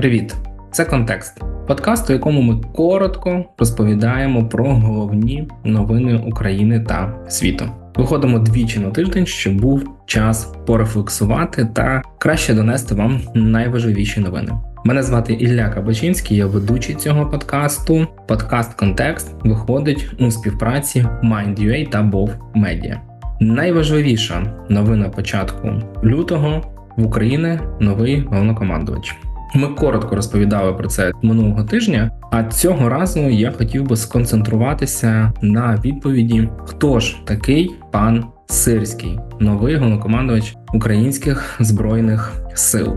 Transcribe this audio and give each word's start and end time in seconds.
Привіт! 0.00 0.34
Це 0.72 0.84
контекст. 0.84 1.40
Подкаст, 1.68 2.10
у 2.10 2.12
якому 2.12 2.42
ми 2.42 2.60
коротко 2.74 3.44
розповідаємо 3.58 4.48
про 4.48 4.64
головні 4.64 5.48
новини 5.64 6.24
України 6.26 6.80
та 6.80 7.24
світу. 7.28 7.64
Виходимо 7.96 8.38
двічі 8.38 8.78
на 8.78 8.90
тиждень, 8.90 9.26
щоб 9.26 9.60
був 9.60 9.90
час 10.06 10.54
порефлексувати 10.66 11.68
та 11.74 12.02
краще 12.18 12.54
донести 12.54 12.94
вам 12.94 13.20
найважливіші 13.34 14.20
новини. 14.20 14.52
Мене 14.84 15.02
звати 15.02 15.32
Ілля 15.32 15.68
Кабачинський, 15.68 16.36
я 16.36 16.46
ведучий 16.46 16.94
цього 16.94 17.26
подкасту. 17.26 18.06
Подкаст 18.28 18.74
Контекст 18.74 19.34
виходить 19.44 20.10
у 20.18 20.30
співпраці 20.30 21.06
Mind.ua 21.24 21.90
та 21.90 22.02
Bov 22.02 22.30
Media. 22.56 22.96
Найважливіша 23.40 24.66
новина 24.68 25.08
початку 25.08 25.72
лютого 26.04 26.62
в 26.96 27.06
Україні 27.06 27.58
новий 27.80 28.20
головнокомандувач. 28.20 29.16
Ми 29.54 29.68
коротко 29.68 30.16
розповідали 30.16 30.72
про 30.72 30.88
це 30.88 31.12
минулого 31.22 31.64
тижня. 31.64 32.10
А 32.32 32.44
цього 32.44 32.88
разу 32.88 33.20
я 33.20 33.50
хотів 33.50 33.86
би 33.86 33.96
сконцентруватися 33.96 35.32
на 35.42 35.80
відповіді, 35.84 36.48
хто 36.66 37.00
ж 37.00 37.16
такий 37.24 37.70
пан 37.92 38.24
Сирський, 38.46 39.18
новий 39.40 39.76
головнокомандувач 39.76 40.56
українських 40.74 41.56
збройних 41.60 42.32
сил. 42.54 42.96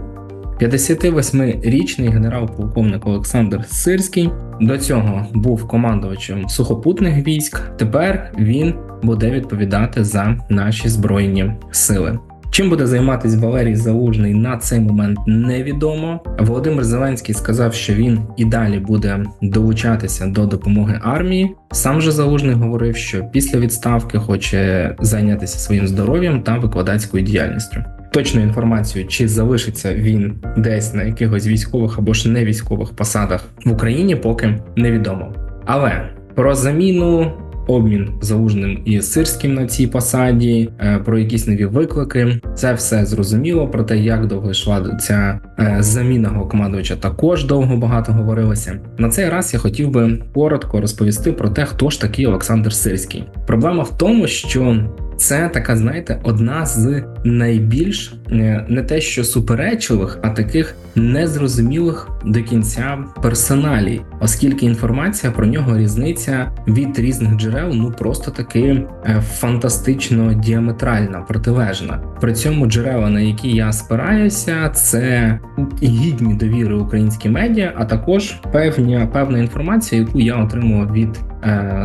58-річний 0.62 2.12
генерал-полковник 2.12 3.08
Олександр 3.08 3.66
Сирський 3.66 4.30
до 4.62 4.78
цього 4.78 5.26
був 5.34 5.67
командувачем 5.67 6.50
сухопутних 6.50 7.28
військ. 7.28 7.62
Тепер 7.78 8.31
він 8.40 8.73
буде 9.04 9.31
відповідати 9.31 10.04
за 10.04 10.38
наші 10.50 10.90
збройні 10.90 11.54
сили. 11.72 12.20
Чим 12.54 12.70
буде 12.70 12.88
займатися 12.88 13.38
Валерій 13.38 13.76
Залужний 13.76 14.34
на 14.34 14.58
цей 14.58 14.80
момент 14.80 15.20
невідомо. 15.28 16.20
Володимир 16.40 16.84
Зеленський 16.84 17.36
сказав, 17.36 17.74
що 17.74 17.94
він 17.94 18.20
і 18.38 18.46
далі 18.46 18.80
буде 18.80 19.26
долучатися 19.42 20.26
до 20.26 20.45
допомоги 20.45 21.00
армії. 21.04 21.56
Сам 21.72 22.02
же 22.02 22.12
Залужний 22.12 22.56
говорив, 22.56 22.95
що 22.95 23.26
після 23.26 23.60
відставки 23.60 24.18
хоче 24.18 24.95
зайнятися 25.00 25.60
своїм 25.60 25.88
здоров'ям 25.88 26.42
та 26.42 26.58
викладацькою 26.58 27.23
діяльністю. 27.23 27.84
Точну 28.12 28.42
інформацію, 28.42 29.08
чи 29.08 29.28
залишиться 29.28 29.94
він 29.94 30.34
десь 30.58 30.94
на 30.94 31.04
якихось 31.04 31.48
військових 31.48 31.98
або 31.98 32.14
ж 32.14 32.30
не 32.30 32.45
військових 32.45 32.90
посадах 32.90 33.45
в 33.66 33.72
Україні, 33.72 34.16
поки 34.16 34.60
невідомо. 34.76 35.34
Але 35.66 36.10
про 36.36 36.56
заміну 36.56 37.32
обмін 37.67 38.09
залужним 38.22 38.81
і 38.86 39.02
сирським 39.02 39.53
на 39.53 39.66
цій 39.66 39.88
посаді, 39.88 40.69
е, 40.80 41.00
про 41.06 41.19
якісь 41.19 41.47
нові 41.47 41.66
виклики. 41.66 42.39
Це 42.55 42.73
все 42.73 43.05
зрозуміло. 43.05 43.67
Про 43.67 43.83
те, 43.83 43.97
як 43.97 44.28
довго 44.28 44.52
йшла 44.52 44.97
ця 45.02 45.39
е, 45.59 45.78
заміна 45.80 46.30
командувача, 46.30 46.95
також 46.95 47.45
довго 47.45 47.78
багато 47.78 48.14
говорилося. 48.14 48.80
На 48.97 49.09
цей 49.09 49.30
раз 49.30 49.53
я 49.53 49.59
хотів 49.59 49.89
би 49.89 50.20
коротко 50.33 50.81
розповісти 50.81 51.31
про 51.31 51.50
те, 51.50 51.66
хто 51.66 51.89
ж 51.89 52.02
такий 52.02 52.28
Олександр 52.28 52.73
Сирський. 52.73 53.23
Проблема 53.47 53.83
в 53.83 53.98
тому, 53.98 54.27
що 54.27 54.77
це 55.24 55.50
така, 55.54 55.76
знаєте, 55.76 56.20
одна 56.24 56.66
з 56.66 57.04
найбільш 57.24 58.14
е, 58.32 58.66
не 58.70 58.84
те, 58.84 59.02
що 59.02 59.24
суперечливих, 59.24 60.20
а 60.22 60.30
таких 60.30 60.76
незрозумілих 60.96 62.10
до 62.26 62.44
кінця 62.44 62.98
персоналій, 63.22 64.02
оскільки 64.22 64.66
інформація 64.66 65.32
про 65.32 65.46
нього 65.46 65.78
різниця 65.78 66.52
від 66.68 67.00
різних 67.00 67.36
джерел, 67.36 67.70
ну 67.74 67.92
просто 67.92 68.32
таки 68.32 68.62
е, 69.06 69.22
фантастично 69.22 70.34
діаметральна, 70.34 71.22
протилежна. 71.22 72.00
При 72.22 72.34
цьому 72.34 72.66
джерела, 72.66 73.10
на 73.10 73.22
які 73.22 73.50
я 73.50 73.72
спираюся, 73.74 74.70
це 74.70 75.40
гідні 75.84 76.34
довіри 76.34 76.76
українські 76.76 77.30
медіа, 77.30 77.74
а 77.76 77.86
також 77.86 78.36
певня 78.52 79.10
певна 79.14 79.40
інформація, 79.40 80.02
яку 80.02 80.20
я 80.20 80.36
отримував 80.36 80.94
від 80.94 81.20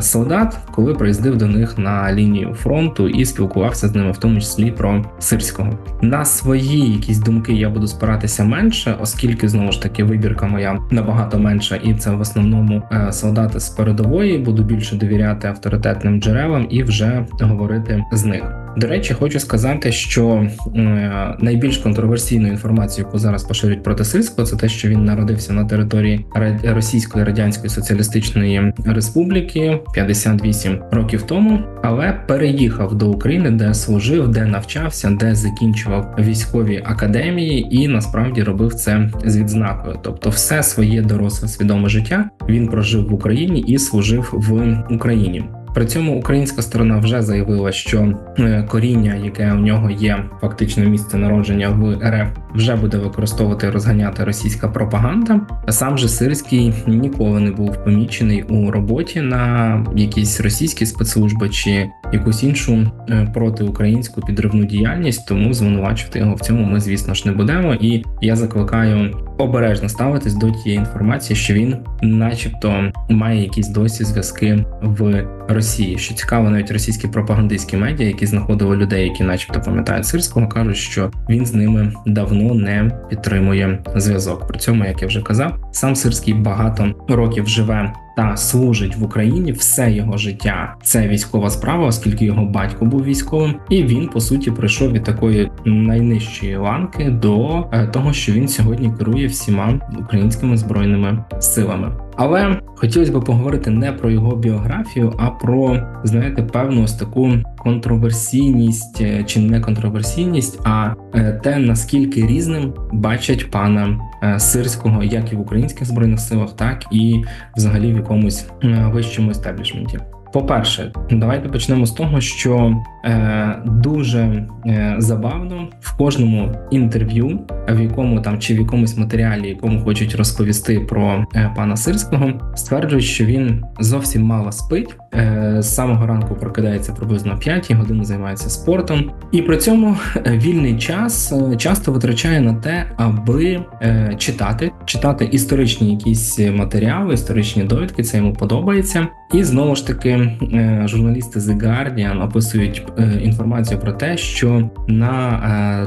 солдат, 0.00 0.58
коли 0.70 0.94
приїздив 0.94 1.36
до 1.36 1.46
них 1.46 1.78
на 1.78 2.12
лінію 2.12 2.54
фронту 2.54 3.08
і 3.08 3.24
спілкувався 3.24 3.88
з 3.88 3.94
ними, 3.94 4.12
в 4.12 4.16
тому 4.16 4.41
числі 4.41 4.70
про 4.70 5.04
сирського. 5.19 5.78
На 6.02 6.24
свої 6.24 6.92
якісь 6.92 7.19
думки 7.19 7.52
я 7.52 7.70
буду 7.70 7.86
спиратися 7.86 8.44
менше, 8.44 8.97
оскільки 9.00 9.48
знову 9.48 9.72
ж 9.72 9.82
таки 9.82 10.04
вибірка 10.04 10.47
моя 10.47 10.78
набагато 10.91 11.38
менша, 11.38 11.76
і 11.76 11.94
це 11.94 12.10
в 12.10 12.20
основному 12.20 12.82
е, 12.92 13.12
солдати 13.12 13.60
з 13.60 13.68
передової. 13.68 14.38
Буду 14.38 14.62
більше 14.62 14.97
довіряти 14.97 15.48
авторитетним 15.48 16.20
джерелам 16.20 16.66
і 16.70 16.82
вже 16.82 17.26
говорити 17.41 18.04
з 18.12 18.24
них. 18.24 18.67
До 18.78 18.87
речі, 18.87 19.15
хочу 19.15 19.41
сказати, 19.41 19.93
що 19.93 20.47
е, 20.77 21.37
найбільш 21.41 21.78
контроверсійною 21.78 22.53
інформацією, 22.53 23.06
яку 23.06 23.19
зараз 23.19 23.44
поширюють 23.44 23.83
проти 23.83 24.05
Сильського, 24.05 24.47
це 24.47 24.56
те, 24.56 24.69
що 24.69 24.89
він 24.89 25.05
народився 25.05 25.53
на 25.53 25.65
території 25.65 26.27
Російської 26.65 27.25
Радянської 27.25 27.71
Соціалістичної 27.71 28.72
Республіки 28.84 29.78
58 29.94 30.83
років 30.91 31.22
тому, 31.22 31.61
але 31.83 32.12
переїхав 32.28 32.94
до 32.94 33.11
України, 33.11 33.50
де 33.50 33.75
служив, 33.75 34.28
де 34.28 34.47
навчався, 34.47 35.10
де 35.10 35.34
закінчував 35.34 36.15
військові 36.19 36.83
академії, 36.84 37.77
і 37.77 37.89
насправді 37.89 38.43
робив 38.43 38.75
це 38.75 39.10
з 39.25 39.37
відзнакою. 39.37 39.99
Тобто, 40.03 40.31
все 40.31 40.62
своє 40.62 41.03
доросле 41.03 41.49
свідоме 41.49 41.89
життя 41.89 42.31
він 42.49 42.69
прожив 42.69 43.09
в 43.09 43.15
Україні 43.15 43.60
і 43.60 43.78
служив 43.78 44.28
в 44.33 44.84
Україні. 44.91 45.45
При 45.74 45.86
цьому 45.86 46.18
українська 46.18 46.62
сторона 46.62 46.98
вже 46.98 47.22
заявила, 47.22 47.72
що 47.72 48.14
е, 48.38 48.66
коріння, 48.68 49.14
яке 49.24 49.52
у 49.52 49.58
нього 49.58 49.90
є 49.90 50.24
фактично 50.40 50.84
місце 50.84 51.18
народження 51.18 51.68
в 51.68 52.10
РФ, 52.10 52.28
вже 52.54 52.76
буде 52.76 52.98
використовувати 52.98 53.70
розганяти 53.70 54.24
російська 54.24 54.68
пропаганда. 54.68 55.40
А 55.66 55.72
сам 55.72 55.98
же 55.98 56.08
Сирський 56.08 56.74
ніколи 56.86 57.40
не 57.40 57.50
був 57.50 57.84
помічений 57.84 58.42
у 58.42 58.70
роботі 58.70 59.20
на 59.20 59.84
якісь 59.96 60.40
російські 60.40 60.86
спецслужби 60.86 61.48
чи 61.48 61.90
якусь 62.12 62.42
іншу 62.42 62.90
е, 63.10 63.28
протиукраїнську 63.34 64.20
підривну 64.20 64.64
діяльність, 64.64 65.28
тому 65.28 65.54
звинувачувати 65.54 66.18
його 66.18 66.34
в 66.34 66.40
цьому 66.40 66.64
ми, 66.64 66.80
звісно 66.80 67.14
ж, 67.14 67.28
не 67.28 67.34
будемо. 67.34 67.74
І 67.74 68.04
я 68.20 68.36
закликаю 68.36 69.28
обережно 69.38 69.88
ставитись 69.88 70.34
до 70.34 70.50
тієї 70.50 70.78
інформації, 70.78 71.37
що 71.37 71.54
він, 71.54 71.76
начебто, 72.03 72.93
має 73.09 73.43
якісь 73.43 73.69
досі 73.69 74.04
зв'язки 74.04 74.65
в 74.82 75.26
Росії. 75.49 75.99
Що 75.99 76.15
цікаво, 76.15 76.50
навіть 76.50 76.71
російські 76.71 77.09
пропагандистські 77.09 77.77
медіа, 77.77 78.06
які 78.06 78.27
знаходили 78.27 78.77
людей, 78.77 79.04
які, 79.04 79.25
начебто, 79.25 79.60
пам'ятають 79.60 80.06
сирського, 80.06 80.48
кажуть, 80.48 80.77
що 80.77 81.10
він 81.28 81.47
з 81.47 81.54
ними 81.54 81.93
давно 82.06 82.54
не 82.54 82.91
підтримує 83.10 83.78
зв'язок. 83.97 84.48
При 84.48 84.59
цьому, 84.59 84.84
як 84.84 85.03
я 85.03 85.09
вже 85.09 85.22
казав, 85.22 85.54
сам 85.72 85.97
сирський 85.97 86.34
багато 86.34 86.94
років 87.09 87.48
живе 87.48 87.93
та 88.18 88.36
служить 88.36 88.96
в 88.96 89.04
Україні 89.04 89.52
все 89.52 89.92
його 89.92 90.16
життя. 90.16 90.76
Це 90.82 91.08
військова 91.08 91.50
справа, 91.50 91.86
оскільки 91.86 92.24
його 92.24 92.44
батько 92.44 92.84
був 92.84 93.04
військовим, 93.04 93.54
і 93.70 93.82
він 93.82 94.08
по 94.08 94.20
суті 94.20 94.50
прийшов 94.50 94.92
від 94.92 95.04
такої 95.04 95.50
найнижчої 95.64 96.56
ланки 96.56 97.10
до 97.10 97.66
е, 97.72 97.86
того, 97.86 98.12
що 98.12 98.32
він 98.32 98.48
сьогодні 98.48 98.92
керує 98.98 99.26
всіма 99.26 99.80
українськими 99.98 100.56
збройними 100.56 101.24
силами. 101.40 102.07
Але 102.18 102.60
хотілося 102.76 103.18
б 103.18 103.24
поговорити 103.24 103.70
не 103.70 103.92
про 103.92 104.10
його 104.10 104.36
біографію, 104.36 105.12
а 105.18 105.30
про 105.30 105.82
знаєте 106.04 106.42
певну 106.42 106.82
ось 106.82 106.94
таку 106.94 107.32
контроверсійність 107.58 109.00
е, 109.00 109.24
чи 109.24 109.40
не 109.40 109.60
контроверсійність, 109.60 110.60
а 110.64 110.94
е, 111.14 111.40
те 111.44 111.58
наскільки 111.58 112.26
різним 112.26 112.74
бачать 112.92 113.50
пана 113.50 114.00
е, 114.22 114.40
сирського, 114.40 115.02
як 115.02 115.32
і 115.32 115.36
в 115.36 115.40
українських 115.40 115.86
збройних 115.86 116.20
силах, 116.20 116.56
так 116.56 116.84
і 116.92 117.24
взагалі 117.56 117.92
в 117.92 117.96
якомусь 117.96 118.46
вищому 118.92 119.30
естеблішменті. 119.30 119.98
По-перше, 120.33 120.93
давайте 121.11 121.49
почнемо 121.49 121.87
з 121.87 121.91
того, 121.91 122.21
що 122.21 122.83
е, 123.05 123.62
дуже 123.66 124.47
е, 124.66 124.94
забавно 124.99 125.69
в 125.81 125.97
кожному 125.97 126.53
інтерв'ю, 126.71 127.41
в 127.69 127.81
якому 127.81 128.21
там 128.21 128.39
чи 128.39 128.55
в 128.55 128.59
якомусь 128.59 128.97
матеріалі, 128.97 129.49
якому 129.49 129.84
хочуть 129.84 130.15
розповісти 130.15 130.80
про 130.80 131.27
е, 131.34 131.53
пана 131.57 131.77
Сирського, 131.77 132.53
стверджують, 132.54 133.04
що 133.04 133.25
він 133.25 133.65
зовсім 133.80 134.22
мало 134.22 134.53
спить. 134.53 134.97
Е, 135.15 135.57
з 135.59 135.75
самого 135.75 136.07
ранку 136.07 136.34
прокидається 136.34 136.92
приблизно 136.92 137.39
5 137.39 137.72
годин, 137.72 138.04
займається 138.04 138.51
спортом, 138.51 139.10
і 139.33 139.42
при 139.42 139.57
цьому 139.57 139.97
е, 140.16 140.39
вільний 140.39 140.78
час 140.78 141.33
е, 141.33 141.57
часто 141.57 141.92
витрачає 141.92 142.41
на 142.41 142.54
те, 142.54 142.91
аби 142.97 143.60
е, 143.83 144.15
читати, 144.19 144.71
читати 144.84 145.28
історичні 145.33 145.91
якісь 145.91 146.39
матеріали, 146.39 147.15
історичні 147.15 147.65
довідки. 147.65 148.03
Це 148.03 148.16
йому 148.16 148.33
подобається, 148.33 149.07
і 149.34 149.45
знову 149.45 149.77
ж 149.77 149.86
таки. 149.86 150.17
Е, 150.18 150.82
журналісти 150.86 151.38
The 151.38 151.60
Guardian 151.62 152.24
описують 152.24 152.82
е, 152.98 153.20
інформацію 153.22 153.80
про 153.80 153.92
те, 153.92 154.16
що 154.16 154.70
на 154.88 155.30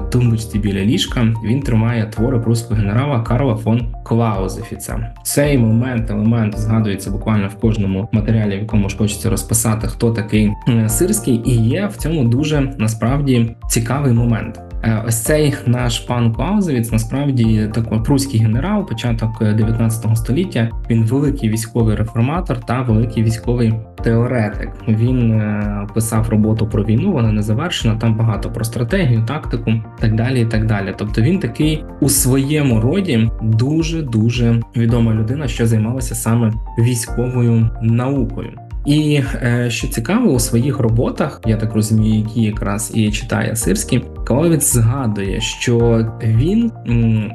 е, 0.05 0.09
тумбочці 0.11 0.59
біля 0.59 0.79
ліжка 0.79 1.27
він 1.45 1.61
тримає 1.61 2.05
твори 2.05 2.39
прусского 2.39 2.79
генерала 2.79 3.19
Карла 3.19 3.55
фон 3.55 3.93
Клаузефіца. 4.03 5.13
Цей 5.23 5.57
момент, 5.57 6.11
елемент 6.11 6.59
згадується 6.59 7.11
буквально 7.11 7.47
в 7.47 7.55
кожному 7.55 8.09
матеріалі, 8.11 8.57
в 8.57 8.59
якому 8.59 8.89
ж 8.89 8.97
хочеться 8.97 9.29
розписати, 9.29 9.87
хто 9.87 10.11
такий 10.11 10.51
сирський, 10.87 11.41
і 11.45 11.55
є 11.55 11.87
в 11.87 11.97
цьому 11.97 12.23
дуже 12.23 12.73
насправді 12.77 13.55
цікавий 13.69 14.13
момент. 14.13 14.61
Е, 14.83 15.03
ось 15.07 15.21
цей 15.21 15.55
наш 15.65 15.99
пан 15.99 16.33
Клаузевіц, 16.33 16.91
насправді 16.91 17.69
такий 17.73 17.99
прусський 17.99 18.39
генерал, 18.39 18.87
початок 18.87 19.43
19 19.55 20.17
століття. 20.17 20.69
Він 20.89 21.03
великий 21.03 21.49
військовий 21.49 21.95
реформатор 21.95 22.59
та 22.59 22.81
великий 22.81 23.23
військовий 23.23 23.73
теоретик. 24.03 24.69
Він 24.87 25.31
е, 25.31 25.87
писав 25.93 26.29
роботу 26.29 26.67
про 26.67 26.83
війну, 26.83 27.11
вона 27.11 27.31
не 27.31 27.41
завершена. 27.41 27.95
Там 27.95 28.15
багато 28.15 28.51
про 28.51 28.63
стратегію, 28.63 29.25
тактику, 29.27 29.73
так 29.99 30.15
далі. 30.15 30.41
і 30.41 30.45
так 30.45 30.65
далі. 30.65 30.93
Тобто 30.97 31.21
він 31.21 31.39
такий 31.39 31.83
у 32.01 32.09
своєму 32.09 32.81
роді 32.81 33.29
дуже 33.41 34.01
дуже 34.01 34.61
відома 34.75 35.13
людина, 35.13 35.47
що 35.47 35.67
займалася 35.67 36.15
саме 36.15 36.51
військовою 36.79 37.69
наукою. 37.81 38.51
І 38.85 39.21
е, 39.43 39.69
що 39.69 39.87
цікаво, 39.87 40.31
у 40.31 40.39
своїх 40.39 40.79
роботах, 40.79 41.41
я 41.45 41.57
так 41.57 41.73
розумію, 41.73 42.25
які 42.27 42.41
якраз 42.41 42.91
і 42.95 43.11
читає 43.11 43.55
Сирський, 43.55 44.03
Каловіц 44.25 44.73
згадує, 44.73 45.41
що 45.41 46.05
він 46.23 46.71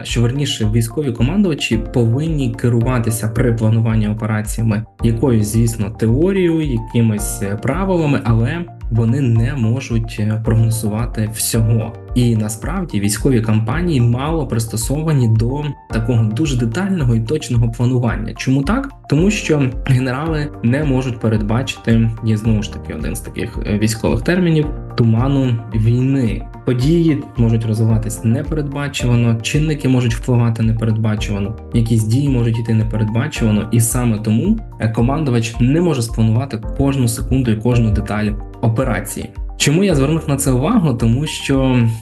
що 0.03 0.23
верніше 0.23 0.71
військові 0.73 1.13
командувачі 1.13 1.79
повинні 1.95 2.55
керуватися 2.55 3.29
при 3.29 3.53
плануванні 3.53 4.09
операціями 4.09 4.85
якоюсь, 5.03 5.47
звісно, 5.47 5.91
теорією, 5.91 6.61
якимись 6.61 7.43
правилами, 7.63 8.21
але 8.25 8.65
вони 8.91 9.21
не 9.21 9.55
можуть 9.55 10.17
е, 10.21 10.43
прогнозувати 10.45 11.31
всього. 11.35 11.93
І 12.15 12.37
насправді 12.37 13.01
військові 13.01 13.41
кампанії 13.41 14.01
мало 14.01 14.47
пристосовані 14.47 15.29
до 15.29 15.65
такого 15.91 16.25
дуже 16.25 16.57
детального 16.57 17.15
і 17.15 17.21
точного 17.21 17.71
планування. 17.71 18.35
Чому 18.35 18.63
так? 18.63 18.93
Тому 19.09 19.31
що 19.31 19.71
генерали 19.87 20.51
не 20.63 20.85
можуть 20.85 21.21
передбачити 21.21 22.11
є 22.25 22.37
знову 22.37 22.63
ж 22.63 22.73
таки 22.73 22.95
один 22.95 23.17
з 23.17 23.21
таких 23.21 23.59
е, 23.67 23.79
військових 23.79 24.23
термінів 24.23 24.67
туману 24.97 25.59
війни. 25.75 26.43
Події 26.67 27.23
можуть 27.37 27.67
розвиватись 27.67 28.25
непередбачувано, 28.25 29.41
чинники 29.43 29.89
можуть 29.89 30.15
впливати 30.15 30.63
непередбачувано, 30.63 31.57
якісь 31.75 32.05
дії 32.05 32.29
можуть 32.29 32.59
йти 32.59 32.75
непередбачувано, 32.75 33.69
і 33.73 33.81
саме 33.81 34.19
тому 34.19 34.59
е, 34.81 34.89
командувач 34.89 35.55
не 35.61 35.81
може 35.81 36.03
спланувати 36.03 36.59
кожну 36.79 37.09
секунду 37.09 37.51
і 37.51 37.57
кожну 37.57 37.91
деталь 37.91 38.31
операції. 38.61 39.31
Чому 39.57 39.85
я 39.85 39.95
звернув 39.95 40.29
на 40.29 40.37
це 40.37 40.51
увагу? 40.51 40.95
Тому 40.95 41.27
що 41.27 41.61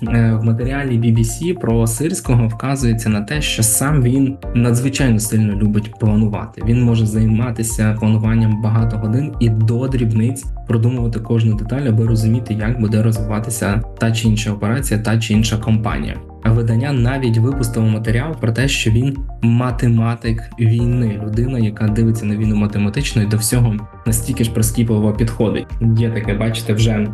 е, 0.09 0.39
в 0.41 0.45
матеріалі 0.45 0.99
BBC 0.99 1.59
про 1.59 1.87
сирського 1.87 2.49
вказується 2.49 3.09
на 3.09 3.21
те, 3.21 3.43
що 3.43 3.63
сам 3.63 4.03
він 4.03 4.37
надзвичайно 4.55 5.19
сильно 5.19 5.55
любить 5.55 5.99
планувати. 6.01 6.63
Він 6.67 6.83
може 6.83 7.07
займатися 7.07 7.97
плануванням 8.01 8.63
багато 8.63 8.99
годин 8.99 9.33
і 9.41 9.49
до 9.49 9.89
дрібниць 9.89 10.45
продумувати 10.69 11.21
кожну 11.21 11.55
деталь, 11.55 11.83
аби 11.83 12.07
розуміти, 12.07 12.55
як 12.55 12.81
буде 12.81 13.03
розвиватися 13.03 13.83
та 13.99 14.13
чи 14.13 14.29
інша 14.29 14.53
операція, 14.53 15.01
та 15.01 15.19
чи 15.19 15.33
інша 15.33 15.57
компанія. 15.57 16.17
А 16.43 16.53
видання 16.53 16.93
навіть 16.93 17.39
випустило 17.39 17.87
матеріал 17.87 18.37
про 18.41 18.53
те, 18.53 18.69
що 18.69 18.91
він 18.91 19.17
математик 19.43 20.43
війни, 20.61 21.21
людина, 21.25 21.59
яка 21.59 21.89
дивиться 21.89 22.27
на 22.27 22.37
війну 22.37 22.57
математично 22.57 23.23
і 23.23 23.27
до 23.27 23.37
всього 23.37 23.77
настільки 24.07 24.45
ж 24.45 24.51
прискіпливо 24.51 25.13
підходить. 25.13 25.67
Є 25.99 26.11
таке, 26.11 26.35
бачите, 26.35 26.73
вже 26.73 27.07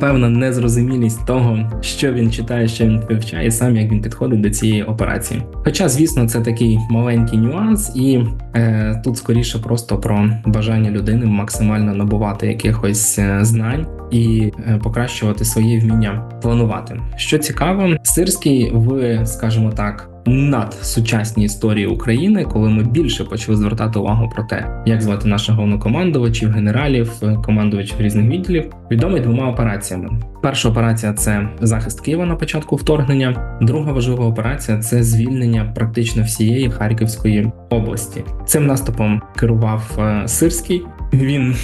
певна 0.00 0.28
незрозумілість 0.28 1.26
того, 1.26 1.58
що 1.80 2.12
він 2.12 2.32
читає, 2.32 2.68
що 2.68 2.84
він 2.84 3.02
вивчає, 3.08 3.50
сам 3.50 3.76
як 3.76 3.92
він 3.92 4.02
підходить 4.02 4.40
до 4.40 4.50
цієї 4.50 4.82
операції. 4.82 5.42
Хоча, 5.52 5.88
звісно, 5.88 6.28
це 6.28 6.40
такий 6.40 6.78
маленький 6.90 7.38
нюанс, 7.38 7.92
і 7.96 8.20
е, 8.54 9.00
тут 9.04 9.16
скоріше 9.16 9.58
просто 9.58 9.98
про 9.98 10.30
бажання 10.46 10.90
людини 10.90 11.26
максимально 11.26 11.94
набувати 11.94 12.46
якихось 12.46 13.18
е, 13.18 13.38
знань 13.42 13.86
і 14.10 14.52
е, 14.68 14.80
покращувати 14.82 15.44
своє 15.44 15.80
вміння 15.80 16.30
планувати. 16.42 17.00
Що 17.16 17.38
цікаво, 17.38 17.96
сирський 18.02 18.70
в, 18.74 19.20
скажімо 19.26 19.70
так 19.70 20.13
над 20.26 20.74
сучасні 20.74 21.44
історії 21.44 21.86
України, 21.86 22.44
коли 22.44 22.70
ми 22.70 22.82
більше 22.82 23.24
почали 23.24 23.56
звертати 23.56 23.98
увагу 23.98 24.28
про 24.34 24.44
те, 24.44 24.82
як 24.86 25.02
звати 25.02 25.28
наших 25.28 25.54
головнокомандувачів, 25.54 26.50
генералів, 26.50 27.12
командувачів 27.44 28.00
різних 28.00 28.26
відділів, 28.26 28.72
відомий 28.90 29.20
двома 29.20 29.50
операціями. 29.50 30.10
Перша 30.42 30.68
операція 30.68 31.12
це 31.12 31.48
захист 31.60 32.00
Києва 32.00 32.26
на 32.26 32.36
початку 32.36 32.76
вторгнення. 32.76 33.58
Друга 33.62 33.92
важлива 33.92 34.26
операція 34.26 34.78
це 34.78 35.02
звільнення 35.02 35.72
практично 35.74 36.22
всієї 36.22 36.70
Харківської 36.70 37.52
області. 37.70 38.24
Цим 38.46 38.66
наступом 38.66 39.22
керував 39.36 39.98
е, 39.98 40.28
Сирський. 40.28 40.82
Він 41.14 41.54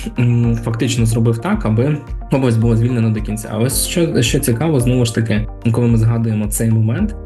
фактично 0.64 1.06
зробив 1.06 1.38
так, 1.38 1.66
аби 1.66 1.96
область 2.32 2.60
була 2.60 2.76
звільнена 2.76 3.10
до 3.10 3.20
кінця. 3.20 3.48
Але 3.52 3.70
що 3.70 4.22
що 4.22 4.38
цікаво, 4.38 4.80
знову 4.80 5.04
ж 5.04 5.14
таки, 5.14 5.46
коли 5.72 5.86
ми 5.86 5.98
згадуємо 5.98 6.46
цей 6.46 6.70
момент, 6.70 7.16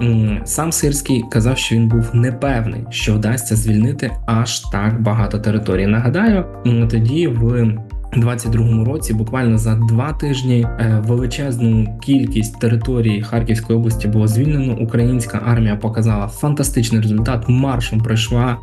сам 0.45 0.73
Сирський 0.73 1.25
казав, 1.31 1.59
що 1.59 1.75
він 1.75 1.89
був 1.89 2.11
непевний, 2.13 2.85
що 2.91 3.15
вдасться 3.15 3.57
звільнити 3.57 4.11
аж 4.27 4.61
так 4.61 5.03
багато 5.03 5.39
територій. 5.39 5.87
Нагадаю, 5.87 6.45
тоді 6.91 7.29
в 7.29 7.75
22-му 8.17 8.85
році, 8.85 9.15
буквально 9.15 9.59
за 9.59 9.75
два 9.75 10.13
тижні, 10.13 10.61
е, 10.61 11.03
величезну 11.07 11.99
кількість 12.03 12.61
територій 12.61 13.23
Харківської 13.23 13.79
області 13.79 14.09
було 14.09 14.27
звільнено. 14.27 14.77
Українська 14.81 15.43
армія 15.47 15.77
показала 15.77 16.29
фантастичний 16.29 17.03
результат. 17.03 17.45
Маршем 17.49 18.01
пройшла 18.01 18.59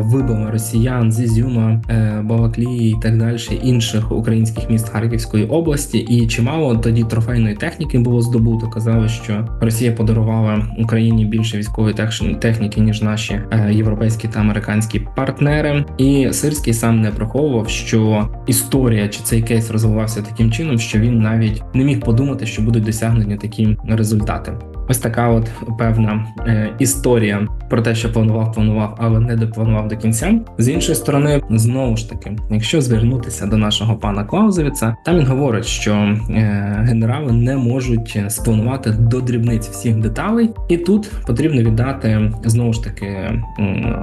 вибили 0.00 0.50
росіян 0.50 1.12
з 1.12 1.20
Ізюма, 1.20 1.82
е, 1.90 2.22
Балаклії 2.24 2.90
і 2.90 2.96
так 3.02 3.18
далі 3.18 3.38
інших 3.62 4.12
українських 4.12 4.70
міст 4.70 4.88
Харківської 4.88 5.46
області. 5.46 5.98
І 5.98 6.26
чимало 6.26 6.76
тоді 6.76 7.04
трофейної 7.04 7.54
техніки 7.54 7.98
було 7.98 8.22
здобуто. 8.22 8.68
Казали, 8.68 9.08
що 9.08 9.58
Росія 9.60 9.92
подарувала 9.92 10.66
Україні 10.78 11.24
більше 11.24 11.58
військової 11.58 11.94
техніки 12.40 12.80
ніж 12.80 13.02
наші 13.02 13.40
е, 13.50 13.72
європейські 13.72 14.28
та 14.28 14.40
американські 14.40 15.00
партнери. 15.16 15.84
І 15.98 16.28
Сирський 16.32 16.74
сам 16.74 17.00
не 17.00 17.10
приховував, 17.10 17.68
що 17.68 18.28
історія 18.46 19.08
чи 19.08 19.20
цей 19.22 19.42
кейс 19.42 19.70
розвивався 19.70 20.22
таким 20.22 20.52
чином, 20.52 20.78
що 20.78 20.98
він 20.98 21.18
навіть 21.18 21.62
не 21.74 21.84
міг 21.84 22.00
подумати, 22.00 22.46
що 22.46 22.62
будуть 22.62 22.84
досягнені 22.84 23.36
такі 23.36 23.76
результати. 23.88 24.52
Ось 24.88 24.98
така 24.98 25.28
от 25.28 25.50
певна 25.78 26.26
е, 26.46 26.70
історія 26.78 27.48
про 27.70 27.82
те, 27.82 27.94
що 27.94 28.12
планував, 28.12 28.52
планував, 28.52 28.96
але 28.98 29.20
не 29.20 29.36
допланував 29.36 29.88
до 29.88 29.96
кінця. 29.96 30.34
З 30.58 30.68
іншої 30.68 30.96
сторони, 30.96 31.42
знову 31.50 31.96
ж 31.96 32.10
таки, 32.10 32.36
якщо 32.50 32.80
звернутися 32.80 33.46
до 33.46 33.56
нашого 33.56 33.96
пана 33.96 34.24
Клаузевіца, 34.24 34.96
там 35.04 35.18
він 35.18 35.26
говорить, 35.26 35.66
що 35.66 35.92
е, 35.92 36.16
генерали 36.82 37.32
не 37.32 37.56
можуть 37.56 38.20
спланувати 38.28 38.90
до 38.90 39.20
дрібниць 39.20 39.68
всіх 39.68 39.96
деталей, 39.96 40.50
і 40.68 40.76
тут 40.76 41.10
потрібно 41.26 41.62
віддати 41.62 42.32
знову 42.44 42.72
ж 42.72 42.84
таки 42.84 43.42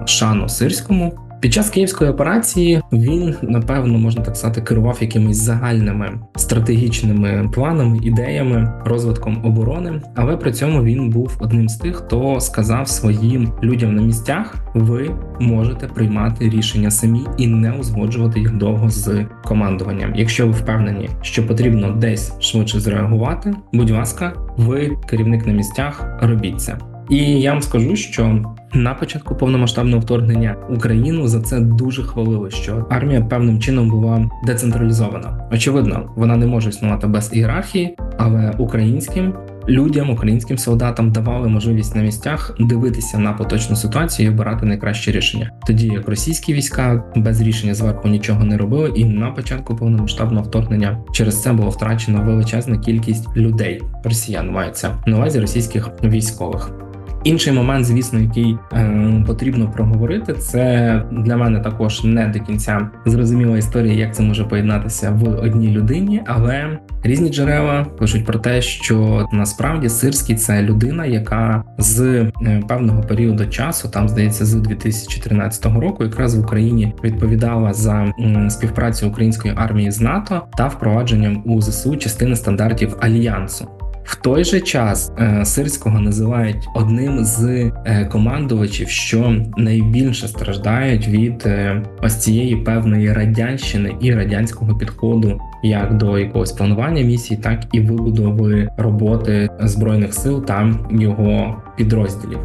шану 0.06 0.50
сирському. 0.50 1.14
Під 1.40 1.54
час 1.54 1.70
київської 1.70 2.10
операції 2.10 2.82
він 2.92 3.36
напевно 3.42 3.98
можна 3.98 4.24
так 4.24 4.36
сказати 4.36 4.62
керував 4.62 4.98
якимись 5.02 5.38
загальними 5.38 6.20
стратегічними 6.36 7.50
планами, 7.54 8.00
ідеями, 8.04 8.74
розвитком 8.86 9.46
оборони, 9.46 10.02
але 10.16 10.38
при 10.38 10.52
цьому 10.52 10.84
він 10.84 11.10
був 11.10 11.38
одним 11.40 11.70
з 11.70 11.78
тих, 11.78 11.96
хто 11.96 12.40
сказав 12.40 12.88
своїм 12.88 13.54
людям 13.64 13.96
на 13.96 14.02
місцях: 14.02 14.56
ви 14.74 15.12
можете 15.40 15.88
приймати 15.88 16.50
рішення 16.50 16.92
самі 16.92 17.22
і 17.38 17.48
не 17.48 17.72
узгоджувати 17.72 18.40
їх 18.40 18.58
довго 18.58 18.90
з 18.90 19.26
командуванням. 19.44 20.16
Якщо 20.16 20.48
ви 20.48 20.54
впевнені, 20.54 21.10
що 21.22 21.48
потрібно 21.48 21.92
десь 21.92 22.42
швидше 22.42 22.80
зреагувати, 22.80 23.54
будь 23.74 23.90
ласка, 23.90 24.34
ви 24.58 24.98
керівник 25.08 25.48
на 25.48 25.54
місцях, 25.54 26.18
робіть 26.22 26.62
це. 26.62 26.78
І 27.10 27.18
я 27.18 27.52
вам 27.52 27.62
скажу, 27.62 27.96
що 27.96 28.44
на 28.74 28.94
початку 28.94 29.36
повномасштабного 29.36 30.00
вторгнення 30.00 30.56
Україну 30.70 31.28
за 31.28 31.42
це 31.42 31.60
дуже 31.60 32.04
хвалили, 32.04 32.52
що 32.52 32.86
армія 32.90 33.22
певним 33.22 33.60
чином 33.60 33.90
була 33.90 34.30
децентралізована. 34.46 35.50
Очевидно, 35.52 36.10
вона 36.16 36.36
не 36.36 36.46
може 36.46 36.70
існувати 36.70 37.08
без 37.08 37.30
ієрархії, 37.34 37.96
але 38.18 38.54
українським 38.58 39.34
людям, 39.70 40.10
українським 40.10 40.58
солдатам 40.58 41.12
давали 41.12 41.48
можливість 41.48 41.96
на 41.96 42.02
місцях 42.02 42.56
дивитися 42.60 43.18
на 43.18 43.34
поточну 43.34 43.76
ситуацію 43.76 44.30
і 44.30 44.34
обирати 44.34 44.66
найкраще 44.66 45.12
рішення. 45.12 45.52
Тоді 45.68 45.88
як 45.88 46.10
російські 46.10 46.54
війська 46.54 47.04
без 47.16 47.42
рішення 47.42 47.74
зверху 47.74 48.08
нічого 48.08 48.44
не 48.44 48.58
робили, 48.58 48.92
і 48.96 49.06
на 49.06 49.32
початку 49.32 49.76
повномасштабного 49.76 50.46
вторгнення 50.46 50.98
через 51.14 51.42
це 51.42 51.54
було 51.54 51.70
втрачено 51.70 52.24
величезна 52.24 52.78
кількість 52.78 53.38
людей. 53.38 53.82
Росіян 54.04 54.52
мається 54.52 54.96
на 55.06 55.18
увазі 55.18 55.40
російських 55.40 55.90
військових. 56.04 56.85
Інший 57.26 57.54
момент, 57.54 57.86
звісно, 57.86 58.20
який 58.20 58.58
е, 58.74 59.24
потрібно 59.28 59.72
проговорити, 59.72 60.34
це 60.34 61.04
для 61.12 61.38
мене 61.38 61.60
також 61.60 62.04
не 62.04 62.28
до 62.28 62.40
кінця 62.40 62.90
зрозуміла 63.06 63.58
історія, 63.58 63.94
як 63.94 64.16
це 64.16 64.24
може 64.24 64.44
поєднатися 64.44 65.12
в 65.12 65.40
одній 65.40 65.72
людині, 65.72 66.22
але 66.26 66.80
різні 67.04 67.30
джерела 67.30 67.84
пишуть 67.84 68.26
про 68.26 68.40
те, 68.40 68.62
що 68.62 69.28
насправді 69.32 69.90
Сирський 69.90 70.36
це 70.36 70.62
людина, 70.62 71.06
яка 71.06 71.64
з 71.78 72.02
е, 72.02 72.32
певного 72.68 73.02
періоду 73.02 73.46
часу, 73.46 73.90
там 73.90 74.10
здається, 74.10 74.46
з 74.46 74.54
2013 74.54 75.66
року, 75.66 76.04
якраз 76.04 76.36
в 76.36 76.40
Україні 76.40 76.94
відповідала 77.04 77.74
за 77.74 78.14
співпрацю 78.50 79.08
української 79.08 79.54
армії 79.58 79.92
з 79.92 80.02
НАТО 80.02 80.42
та 80.58 80.68
впровадженням 80.68 81.44
у 81.46 81.62
ЗСУ 81.62 81.96
частини 81.96 82.36
стандартів 82.36 82.96
альянсу. 83.00 83.68
В 84.06 84.16
той 84.16 84.44
же 84.44 84.62
час 84.62 85.12
е, 85.20 85.46
Сирського 85.46 86.00
називають 86.00 86.68
одним 86.76 87.26
з 87.26 87.44
е, 87.46 88.10
командувачів, 88.12 88.90
що 88.90 89.36
найбільше 89.58 90.28
страждають 90.28 91.08
від 91.08 91.44
е, 91.46 91.84
ось 92.02 92.16
цієї 92.16 92.56
певної 92.56 93.14
радянщини 93.14 93.96
і 94.02 94.14
радянського 94.14 94.78
підходу 94.78 95.40
як 95.64 95.98
до 95.98 96.20
якогось 96.20 96.52
планування 96.52 97.02
місії, 97.02 97.40
так 97.44 97.60
і 97.72 97.80
вибудови 97.80 98.70
роботи 98.78 99.50
збройних 99.60 100.14
сил 100.14 100.46
та 100.46 100.76
його 100.92 101.62
підрозділів. 101.78 102.40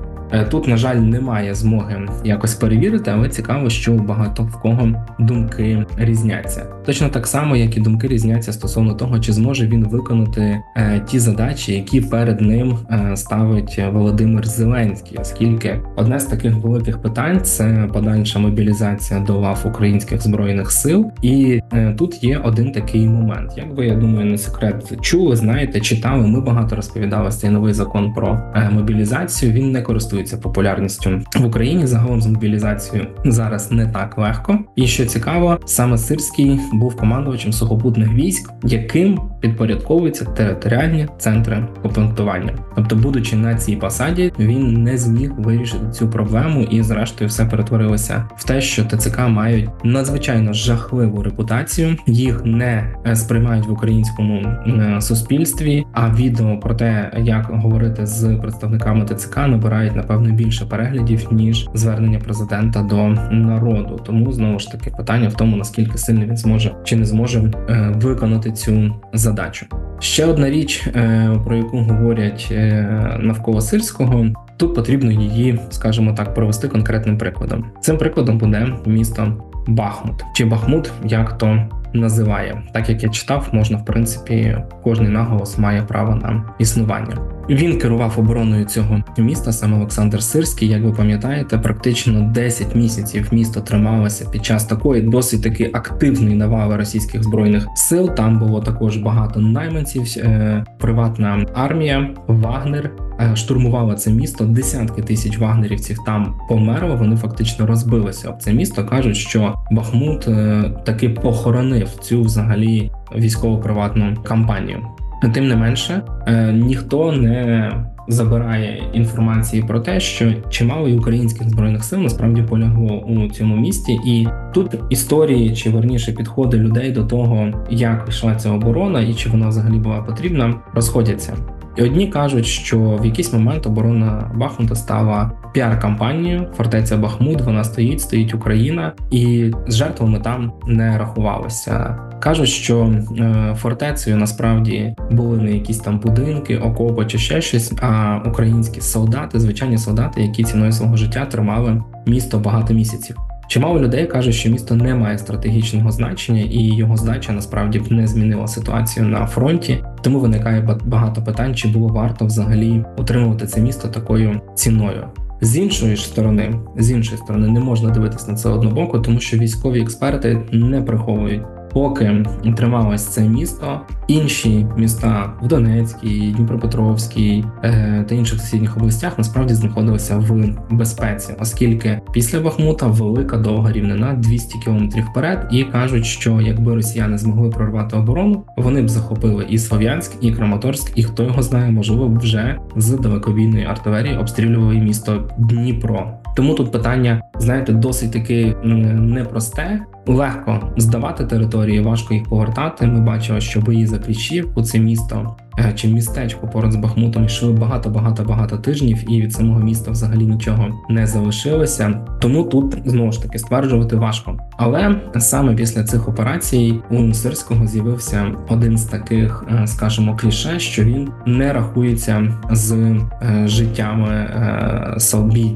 Тут, 0.50 0.68
на 0.68 0.76
жаль, 0.76 0.96
немає 0.96 1.54
змоги 1.54 2.06
якось 2.24 2.54
перевірити, 2.54 3.10
але 3.10 3.28
цікаво, 3.28 3.70
що 3.70 3.92
багато 3.92 4.42
в 4.42 4.60
кого 4.62 4.88
думки 5.18 5.86
різняться. 5.96 6.66
Точно 6.90 7.08
так 7.08 7.26
само, 7.26 7.56
як 7.56 7.76
і 7.76 7.80
думки 7.80 8.08
різняться 8.08 8.52
стосовно 8.52 8.94
того, 8.94 9.18
чи 9.18 9.32
зможе 9.32 9.66
він 9.66 9.84
виконати 9.84 10.62
е, 10.76 11.00
ті 11.06 11.18
задачі, 11.18 11.72
які 11.72 12.00
перед 12.00 12.40
ним 12.40 12.78
е, 12.90 13.16
ставить 13.16 13.80
Володимир 13.92 14.46
Зеленський, 14.46 15.18
оскільки 15.18 15.80
одне 15.96 16.20
з 16.20 16.24
таких 16.24 16.54
великих 16.54 17.02
питань 17.02 17.40
це 17.42 17.88
подальша 17.92 18.38
мобілізація 18.38 19.20
до 19.20 19.38
лав 19.38 19.64
українських 19.64 20.22
збройних 20.22 20.72
сил, 20.72 21.10
і 21.22 21.60
е, 21.72 21.94
тут 21.98 22.24
є 22.24 22.38
один 22.38 22.72
такий 22.72 23.08
момент. 23.08 23.52
Як 23.56 23.76
ви 23.76 23.86
я 23.86 23.94
думаю, 23.94 24.30
не 24.30 24.38
секрет 24.38 24.92
чули, 25.00 25.36
знаєте, 25.36 25.80
читали. 25.80 26.26
Ми 26.26 26.40
багато 26.40 26.76
розповідали 26.76 27.30
цей 27.30 27.50
новий 27.50 27.72
закон 27.72 28.12
про 28.12 28.52
е, 28.54 28.70
мобілізацію. 28.70 29.52
Він 29.52 29.72
не 29.72 29.82
користується 29.82 30.36
популярністю 30.36 31.20
в 31.36 31.44
Україні. 31.44 31.86
Загалом 31.86 32.22
з 32.22 32.26
мобілізацією 32.26 33.08
зараз 33.24 33.72
не 33.72 33.86
так 33.86 34.18
легко. 34.18 34.58
І 34.76 34.86
що 34.86 35.06
цікаво, 35.06 35.58
саме 35.64 35.98
Сирський 35.98 36.60
був 36.80 36.96
командувачем 36.96 37.52
сухопутних 37.52 38.12
військ, 38.12 38.50
яким 38.64 39.20
підпорядковуються 39.40 40.24
територіальні 40.24 41.08
центри 41.18 41.66
комплектування. 41.82 42.54
Тобто, 42.76 42.96
будучи 42.96 43.36
на 43.36 43.54
цій 43.54 43.76
посаді, 43.76 44.32
він 44.38 44.82
не 44.82 44.98
зміг 44.98 45.32
вирішити 45.38 45.90
цю 45.92 46.10
проблему, 46.10 46.62
і 46.62 46.82
зрештою 46.82 47.28
все 47.28 47.44
перетворилося 47.44 48.24
в 48.36 48.44
те, 48.44 48.60
що 48.60 48.84
ТЦК 48.84 49.18
мають 49.18 49.70
надзвичайно 49.84 50.52
жахливу 50.52 51.22
репутацію. 51.22 51.96
Їх 52.06 52.44
не 52.44 52.94
е, 53.06 53.16
сприймають 53.16 53.66
в 53.66 53.72
українському 53.72 54.40
е, 54.66 55.00
суспільстві. 55.00 55.84
А 55.92 56.14
відео 56.14 56.60
про 56.60 56.74
те, 56.74 57.12
як 57.18 57.46
говорити 57.46 58.06
з 58.06 58.36
представниками 58.36 59.04
ТЦК, 59.04 59.36
набирають 59.36 59.96
напевно 59.96 60.32
більше 60.32 60.64
переглядів 60.66 61.26
ніж 61.30 61.68
звернення 61.74 62.18
президента 62.18 62.82
до 62.82 63.08
народу. 63.30 64.00
Тому 64.06 64.32
знову 64.32 64.58
ж 64.58 64.72
таки 64.72 64.90
питання 64.90 65.28
в 65.28 65.34
тому, 65.34 65.56
наскільки 65.56 65.98
сильно 65.98 66.26
він 66.26 66.36
зможе 66.36 66.59
чи 66.84 66.96
не 66.96 67.04
зможе 67.04 67.52
е, 67.68 67.92
виконати 67.94 68.52
цю 68.52 68.94
задачу. 69.12 69.66
Ще 69.98 70.26
одна 70.26 70.50
річ, 70.50 70.86
е, 70.86 71.30
про 71.44 71.56
яку 71.56 71.78
говорять 71.78 72.48
е, 72.50 73.18
навколо 73.20 73.60
сирського. 73.60 74.26
Тут 74.56 74.74
потрібно 74.74 75.10
її, 75.10 75.58
скажімо 75.70 76.12
так, 76.12 76.34
провести 76.34 76.68
конкретним 76.68 77.18
прикладом. 77.18 77.64
Цим 77.80 77.98
прикладом 77.98 78.38
буде 78.38 78.66
місто 78.86 79.44
Бахмут 79.66 80.24
чи 80.34 80.44
Бахмут, 80.44 80.92
як 81.04 81.38
то 81.38 81.68
називає. 81.92 82.62
Так 82.72 82.88
як 82.88 83.02
я 83.02 83.08
читав, 83.08 83.48
можна 83.52 83.78
в 83.78 83.84
принципі 83.84 84.56
кожний 84.82 85.08
наголос 85.08 85.58
має 85.58 85.82
право 85.82 86.14
на 86.14 86.44
існування. 86.58 87.39
Він 87.50 87.78
керував 87.78 88.14
обороною 88.18 88.64
цього 88.64 89.02
міста, 89.18 89.52
саме 89.52 89.76
Олександр 89.76 90.22
Сирський. 90.22 90.68
Як 90.68 90.82
ви 90.82 90.92
пам'ятаєте, 90.92 91.58
практично 91.58 92.30
10 92.34 92.74
місяців 92.74 93.28
місто 93.32 93.60
трималося 93.60 94.30
під 94.30 94.44
час 94.44 94.64
такої 94.64 95.02
досить 95.02 95.42
таки 95.42 95.70
активної 95.72 96.34
навали 96.34 96.76
російських 96.76 97.22
збройних 97.22 97.66
сил. 97.74 98.10
Там 98.14 98.38
було 98.38 98.60
також 98.60 98.96
багато 98.96 99.40
найманців, 99.40 100.04
е, 100.16 100.64
приватна 100.78 101.46
армія, 101.54 102.10
Вагнер. 102.26 102.90
е, 103.20 103.36
Штурмувала 103.36 103.94
це 103.94 104.10
місто, 104.10 104.44
десятки 104.44 105.02
тисяч 105.02 105.38
вагнерівців 105.38 105.98
там 106.06 106.34
померло. 106.48 106.96
Вони 106.96 107.16
фактично 107.16 107.66
розбилися 107.66 108.28
об 108.28 108.42
це 108.42 108.52
місто. 108.52 108.84
кажуть, 108.84 109.16
що 109.16 109.54
Бахмут 109.70 110.28
е, 110.28 110.64
таки 110.86 111.08
похоронив 111.08 111.88
цю 111.88 112.22
взагалі 112.22 112.90
військово-приватну 113.16 114.16
кампанію. 114.24 114.86
Тим 115.34 115.48
не 115.48 115.56
менше, 115.56 116.02
е, 116.26 116.52
ніхто 116.52 117.12
не 117.12 117.72
забирає 118.08 118.82
інформації 118.92 119.62
про 119.62 119.80
те, 119.80 120.00
що 120.00 120.32
чимало 120.50 120.88
і 120.88 120.94
українських 120.94 121.48
збройних 121.48 121.84
сил 121.84 121.98
насправді 122.00 122.42
полягло 122.42 122.98
у 122.98 123.28
цьому 123.28 123.56
місті, 123.56 123.92
і 123.92 124.28
тут 124.54 124.74
історії 124.90 125.56
чи 125.56 125.70
верніше 125.70 126.12
підходи 126.12 126.56
людей 126.56 126.90
до 126.92 127.04
того, 127.04 127.66
як 127.70 128.06
йшла 128.08 128.34
ця 128.34 128.50
оборона 128.50 129.00
і 129.00 129.14
чи 129.14 129.28
вона 129.28 129.48
взагалі 129.48 129.78
була 129.78 130.02
потрібна, 130.02 130.54
розходяться. 130.74 131.36
І 131.76 131.82
одні 131.82 132.06
кажуть, 132.06 132.46
що 132.46 132.78
в 132.78 133.06
якийсь 133.06 133.32
момент 133.32 133.66
оборона 133.66 134.30
Бахмута 134.34 134.74
стала 134.74 135.30
піар-кампанією. 135.54 136.52
Фортеця 136.56 136.96
Бахмут, 136.96 137.40
вона 137.40 137.64
стоїть, 137.64 138.00
стоїть 138.00 138.34
Україна, 138.34 138.92
і 139.10 139.52
з 139.68 139.74
жертвами 139.74 140.20
там 140.20 140.52
не 140.66 140.98
рахувалося. 140.98 141.98
Кажуть, 142.20 142.48
що 142.48 142.94
е, 143.18 143.54
фортецею 143.58 144.16
насправді 144.16 144.94
були 145.10 145.38
не 145.38 145.52
якісь 145.52 145.78
там 145.78 145.98
будинки, 145.98 146.58
окопи 146.58 147.06
чи 147.06 147.18
ще 147.18 147.40
щось, 147.40 147.72
а 147.82 148.20
українські 148.26 148.80
солдати, 148.80 149.40
звичайні 149.40 149.78
солдати, 149.78 150.22
які 150.22 150.44
ціною 150.44 150.72
свого 150.72 150.96
життя 150.96 151.26
тримали 151.26 151.82
місто 152.06 152.38
багато 152.38 152.74
місяців. 152.74 153.16
Чимало 153.50 153.80
людей 153.80 154.06
кажуть, 154.06 154.34
що 154.34 154.50
місто 154.50 154.74
не 154.74 154.94
має 154.94 155.18
стратегічного 155.18 155.90
значення, 155.90 156.42
і 156.42 156.62
його 156.76 156.96
здача 156.96 157.32
насправді 157.32 157.78
б 157.78 157.92
не 157.92 158.06
змінила 158.06 158.46
ситуацію 158.46 159.06
на 159.06 159.26
фронті. 159.26 159.84
Тому 160.02 160.20
виникає 160.20 160.60
ба- 160.60 160.78
багато 160.84 161.22
питань, 161.22 161.54
чи 161.54 161.68
було 161.68 161.88
варто 161.88 162.26
взагалі 162.26 162.84
утримувати 162.98 163.46
це 163.46 163.60
місто 163.60 163.88
такою 163.88 164.40
ціною. 164.54 165.06
З 165.40 165.56
іншої 165.56 165.96
ж 165.96 166.04
сторони, 166.04 166.54
з 166.78 166.90
іншої 166.90 167.18
сторони, 167.18 167.48
не 167.48 167.60
можна 167.60 167.90
дивитися 167.90 168.30
на 168.30 168.36
це 168.36 168.48
однобоко, 168.48 168.98
тому 168.98 169.20
що 169.20 169.38
військові 169.38 169.80
експерти 169.80 170.38
не 170.52 170.82
приховують. 170.82 171.42
Поки 171.72 172.24
трималось 172.56 173.06
це 173.06 173.22
місто, 173.22 173.80
інші 174.06 174.66
міста 174.76 175.32
в 175.42 175.48
Донецькій, 175.48 176.34
Дніпропетровській 176.36 177.44
е, 177.64 178.04
та 178.08 178.14
інших 178.14 178.40
сусідніх 178.40 178.76
областях 178.76 179.18
насправді 179.18 179.54
знаходилися 179.54 180.18
в 180.18 180.56
безпеці, 180.70 181.34
оскільки 181.40 182.00
після 182.12 182.40
Бахмута 182.40 182.86
велика 182.86 183.36
довга 183.36 183.72
рівнина 183.72 184.12
200 184.12 184.58
кілометрів 184.58 185.04
вперед, 185.04 185.48
і 185.50 185.64
кажуть, 185.64 186.06
що 186.06 186.40
якби 186.40 186.74
росіяни 186.74 187.18
змогли 187.18 187.50
прорвати 187.50 187.96
оборону, 187.96 188.44
вони 188.56 188.82
б 188.82 188.88
захопили 188.88 189.46
і 189.48 189.58
Слов'янськ, 189.58 190.12
і 190.20 190.32
Краматорськ, 190.32 190.92
і 190.94 191.04
хто 191.04 191.22
його 191.22 191.42
знає, 191.42 191.72
можливо, 191.72 192.18
вже 192.20 192.58
з 192.76 192.90
далекобійної 192.90 193.64
артилерії 193.64 194.16
обстрілювали 194.16 194.74
місто 194.74 195.28
Дніпро. 195.38 196.20
Тому 196.36 196.54
тут 196.54 196.72
питання, 196.72 197.22
знаєте, 197.38 197.72
досить 197.72 198.12
таки 198.12 198.56
непросте. 198.64 199.80
Легко 200.06 200.72
здавати 200.76 201.24
території, 201.24 201.80
важко 201.80 202.14
їх 202.14 202.24
повертати. 202.24 202.86
Ми 202.86 203.00
бачили, 203.00 203.40
що 203.40 203.60
бої 203.60 203.86
за 203.86 203.98
Кліщівку, 203.98 204.62
це 204.62 204.78
місто 204.78 205.36
е, 205.58 205.72
чи 205.74 205.88
містечко 205.88 206.48
поряд 206.48 206.72
з 206.72 206.76
Бахмутом 206.76 207.24
йшли 207.24 207.52
багато, 207.52 207.90
багато, 207.90 208.24
багато 208.24 208.58
тижнів, 208.58 209.12
і 209.12 209.22
від 209.22 209.32
самого 209.32 209.60
міста 209.60 209.90
взагалі 209.90 210.26
нічого 210.26 210.68
не 210.90 211.06
залишилося. 211.06 212.06
Тому 212.20 212.44
тут 212.44 212.76
знову 212.84 213.12
ж 213.12 213.22
таки 213.22 213.38
стверджувати 213.38 213.96
важко. 213.96 214.38
Але 214.56 215.00
саме 215.18 215.54
після 215.54 215.84
цих 215.84 216.08
операцій 216.08 216.74
у 216.90 217.14
Сирського 217.14 217.66
з'явився 217.66 218.26
один 218.48 218.78
з 218.78 218.84
таких, 218.84 219.44
е, 219.50 219.66
скажімо, 219.66 220.16
кліше, 220.20 220.58
що 220.58 220.84
він 220.84 221.08
не 221.26 221.52
рахується 221.52 222.32
з 222.50 222.72
е, 222.72 222.98
життями 223.44 224.26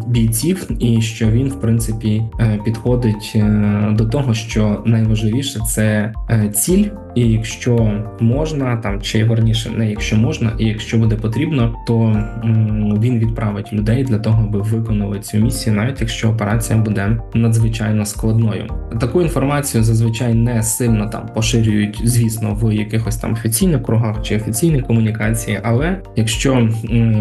бійців, 0.07 0.71
і 0.79 1.03
що 1.03 1.31
він, 1.31 1.49
в 1.49 1.61
принципі, 1.61 2.23
підходить 2.65 3.37
до 3.91 4.05
того, 4.05 4.34
що 4.35 4.83
найважливіше 4.87 5.61
це 5.61 6.13
е, 6.31 6.49
ціль. 6.49 6.85
І 7.15 7.21
якщо 7.21 8.03
можна, 8.21 8.77
там 8.77 9.01
чи 9.01 9.25
верніше, 9.25 9.71
не 9.71 9.91
якщо 9.91 10.17
можна, 10.17 10.53
і 10.59 10.65
якщо 10.65 10.99
буде 10.99 11.17
потрібно, 11.17 11.75
то 11.87 12.23
він 13.01 13.19
відправить 13.19 13.73
людей 13.73 14.05
для 14.05 14.19
того, 14.19 14.43
аби 14.43 14.61
виконали 14.61 15.21
цю 15.21 15.39
місію, 15.39 15.77
навіть 15.77 16.01
якщо 16.01 16.31
операція 16.31 16.79
буде 16.79 17.19
надзвичайно 17.35 18.05
складною. 18.05 18.67
Таку 19.01 19.23
інформацію 19.23 19.85
зазвичай 19.85 20.35
не 20.35 20.63
сильно 20.63 21.07
там 21.07 21.29
поширюють, 21.35 22.01
звісно, 22.05 22.59
в 22.63 22.75
якихось 22.75 23.17
там 23.17 23.33
офіційних 23.33 23.83
кругах 23.83 24.23
чи 24.23 24.37
офіційній 24.37 24.81
комунікації. 24.81 25.61
Але 25.63 26.01
якщо 26.17 26.69